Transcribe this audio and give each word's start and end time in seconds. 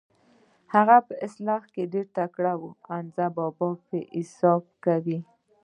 هغه 0.73 0.97
په 1.07 1.13
اصلاح 1.25 1.61
کې 1.73 1.83
ډېر 1.93 2.07
تکړه 2.17 2.53
و، 2.59 2.61
حمزه 2.87 3.27
بابا 3.35 3.69
پرې 3.87 4.01
حساب 4.15 4.61
کاوه. 4.83 5.17